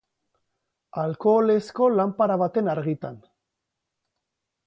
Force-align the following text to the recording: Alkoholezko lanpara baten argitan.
Alkoholezko 1.01 1.91
lanpara 1.99 2.39
baten 2.43 2.71
argitan. 2.75 3.19